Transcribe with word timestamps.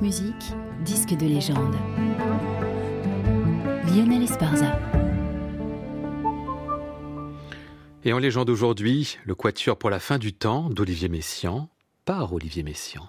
Musique, 0.00 0.54
disque 0.84 1.16
de 1.16 1.26
légende. 1.26 1.74
Lionel 3.88 4.22
Esparza. 4.22 4.78
Et 8.04 8.12
en 8.12 8.18
légende 8.18 8.48
aujourd'hui, 8.48 9.18
le 9.24 9.34
Quatuor 9.34 9.76
pour 9.76 9.90
la 9.90 9.98
fin 9.98 10.18
du 10.18 10.32
temps 10.32 10.70
d'Olivier 10.70 11.08
Messiaen, 11.08 11.68
par 12.04 12.32
Olivier 12.32 12.62
Messiaen. 12.62 13.08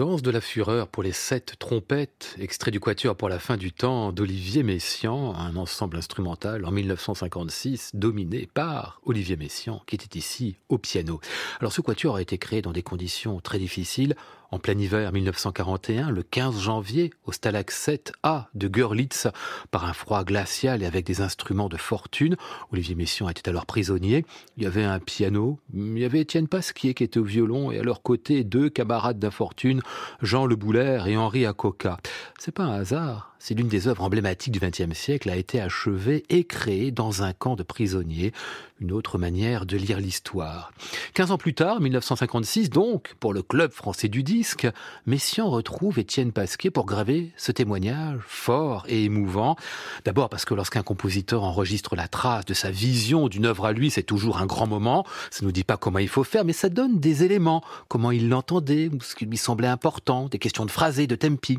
Danse 0.00 0.22
de 0.22 0.30
la 0.30 0.40
fureur 0.40 0.88
pour 0.88 1.02
les 1.02 1.12
sept 1.12 1.56
trompettes, 1.58 2.34
extrait 2.40 2.70
du 2.70 2.80
Quatuor 2.80 3.14
pour 3.14 3.28
la 3.28 3.38
fin 3.38 3.58
du 3.58 3.70
temps 3.70 4.12
d'Olivier 4.12 4.62
Messiaen, 4.62 5.34
un 5.36 5.56
ensemble 5.56 5.98
instrumental 5.98 6.64
en 6.64 6.70
1956 6.70 7.90
dominé 7.92 8.48
par 8.54 9.02
Olivier 9.04 9.36
Messiaen 9.36 9.82
qui 9.86 9.96
était 9.96 10.18
ici 10.18 10.56
au 10.70 10.78
piano. 10.78 11.20
Alors 11.60 11.74
ce 11.74 11.82
Quatuor 11.82 12.16
a 12.16 12.22
été 12.22 12.38
créé 12.38 12.62
dans 12.62 12.72
des 12.72 12.82
conditions 12.82 13.40
très 13.40 13.58
difficiles 13.58 14.16
en 14.50 14.58
plein 14.58 14.78
hiver 14.78 15.12
1941, 15.12 16.10
le 16.10 16.22
15 16.22 16.60
janvier, 16.60 17.12
au 17.24 17.32
Stalag 17.32 17.68
7A 17.70 18.46
de 18.54 18.68
Görlitz, 18.68 19.28
par 19.70 19.84
un 19.84 19.92
froid 19.92 20.24
glacial 20.24 20.82
et 20.82 20.86
avec 20.86 21.06
des 21.06 21.20
instruments 21.20 21.68
de 21.68 21.76
fortune. 21.76 22.36
Olivier 22.72 22.94
Messiaen 22.94 23.28
était 23.28 23.48
alors 23.48 23.66
prisonnier. 23.66 24.24
Il 24.56 24.64
y 24.64 24.66
avait 24.66 24.84
un 24.84 24.98
piano, 24.98 25.58
il 25.72 25.98
y 25.98 26.04
avait 26.04 26.20
Étienne 26.20 26.48
Pasquier 26.48 26.94
qui 26.94 27.04
était 27.04 27.18
au 27.18 27.24
violon 27.24 27.70
et 27.70 27.78
à 27.78 27.82
leur 27.82 28.02
côté 28.02 28.44
deux 28.44 28.68
camarades 28.68 29.18
d'infortune, 29.18 29.82
Jean 30.20 30.46
Le 30.46 30.56
Boulaire 30.56 31.06
et 31.06 31.16
Henri 31.16 31.46
Acoca. 31.46 31.98
C'est 32.38 32.52
pas 32.52 32.64
un 32.64 32.80
hasard 32.80 33.29
c'est 33.40 33.54
l'une 33.54 33.68
des 33.68 33.88
œuvres 33.88 34.04
emblématiques 34.04 34.52
du 34.52 34.60
XXe 34.60 34.96
siècle, 34.96 35.30
a 35.30 35.36
été 35.36 35.60
achevée 35.60 36.24
et 36.28 36.44
créée 36.44 36.90
dans 36.90 37.22
un 37.22 37.32
camp 37.32 37.56
de 37.56 37.62
prisonniers. 37.62 38.32
Une 38.80 38.92
autre 38.92 39.18
manière 39.18 39.66
de 39.66 39.76
lire 39.76 39.98
l'histoire. 39.98 40.72
Quinze 41.12 41.30
ans 41.30 41.38
plus 41.38 41.52
tard, 41.52 41.80
1956 41.80 42.70
donc, 42.70 43.14
pour 43.20 43.34
le 43.34 43.42
Club 43.42 43.72
français 43.72 44.08
du 44.08 44.22
disque, 44.22 44.68
Messiaen 45.06 45.46
retrouve 45.46 45.98
Étienne 45.98 46.32
Pasquier 46.32 46.70
pour 46.70 46.86
graver 46.86 47.30
ce 47.36 47.52
témoignage 47.52 48.20
fort 48.26 48.84
et 48.88 49.04
émouvant. 49.04 49.56
D'abord 50.04 50.28
parce 50.28 50.44
que 50.44 50.54
lorsqu'un 50.54 50.82
compositeur 50.82 51.42
enregistre 51.42 51.96
la 51.96 52.08
trace 52.08 52.44
de 52.44 52.54
sa 52.54 52.70
vision 52.70 53.28
d'une 53.28 53.46
œuvre 53.46 53.66
à 53.66 53.72
lui, 53.72 53.90
c'est 53.90 54.02
toujours 54.02 54.38
un 54.38 54.46
grand 54.46 54.66
moment. 54.66 55.06
Ça 55.30 55.44
nous 55.44 55.52
dit 55.52 55.64
pas 55.64 55.76
comment 55.76 55.98
il 55.98 56.08
faut 56.08 56.24
faire, 56.24 56.44
mais 56.44 56.52
ça 56.52 56.68
donne 56.68 57.00
des 57.00 57.24
éléments, 57.24 57.62
comment 57.88 58.10
il 58.10 58.28
l'entendait, 58.28 58.90
ce 59.02 59.14
qui 59.14 59.26
lui 59.26 59.36
semblait 59.36 59.68
important, 59.68 60.28
des 60.28 60.38
questions 60.38 60.66
de 60.66 60.70
phrasé, 60.70 61.06
de 61.06 61.16
tempi. 61.16 61.58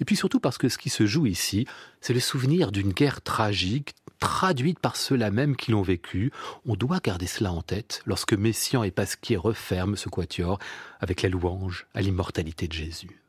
Et 0.00 0.04
puis 0.04 0.16
surtout 0.16 0.40
parce 0.40 0.58
que 0.58 0.68
ce 0.68 0.78
qui 0.78 0.90
se 0.90 1.06
ici, 1.26 1.66
c'est 2.00 2.14
le 2.14 2.20
souvenir 2.20 2.72
d'une 2.72 2.92
guerre 2.92 3.22
tragique, 3.22 3.94
traduite 4.18 4.78
par 4.78 4.96
ceux-là 4.96 5.30
même 5.30 5.56
qui 5.56 5.72
l'ont 5.72 5.82
vécu. 5.82 6.30
On 6.66 6.74
doit 6.74 7.00
garder 7.00 7.26
cela 7.26 7.52
en 7.52 7.62
tête 7.62 8.02
lorsque 8.06 8.34
Messiaen 8.34 8.82
et 8.82 8.90
Pasquier 8.90 9.36
referment 9.36 9.96
ce 9.96 10.08
quatuor 10.08 10.58
avec 11.00 11.22
la 11.22 11.28
louange 11.28 11.86
à 11.94 12.02
l'immortalité 12.02 12.68
de 12.68 12.72
Jésus. 12.72 13.20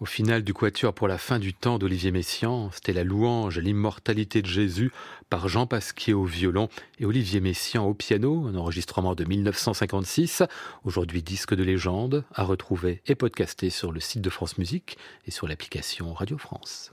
Au 0.00 0.06
final 0.06 0.44
du 0.44 0.54
Quatuor 0.54 0.94
pour 0.94 1.08
la 1.08 1.18
fin 1.18 1.40
du 1.40 1.52
temps 1.52 1.76
d'Olivier 1.76 2.12
Messiaen, 2.12 2.70
c'était 2.72 2.92
la 2.92 3.02
louange 3.02 3.58
à 3.58 3.60
l'immortalité 3.60 4.42
de 4.42 4.46
Jésus 4.46 4.92
par 5.28 5.48
Jean 5.48 5.66
Pasquier 5.66 6.14
au 6.14 6.22
violon 6.22 6.68
et 7.00 7.04
Olivier 7.04 7.40
Messiaen 7.40 7.82
au 7.82 7.94
piano, 7.94 8.46
un 8.46 8.54
enregistrement 8.54 9.16
de 9.16 9.24
1956, 9.24 10.44
aujourd'hui 10.84 11.24
disque 11.24 11.56
de 11.56 11.64
légende, 11.64 12.24
à 12.32 12.44
retrouver 12.44 13.02
et 13.06 13.16
podcasté 13.16 13.70
sur 13.70 13.90
le 13.90 13.98
site 13.98 14.22
de 14.22 14.30
France 14.30 14.56
Musique 14.56 14.98
et 15.26 15.32
sur 15.32 15.48
l'application 15.48 16.14
Radio 16.14 16.38
France. 16.38 16.86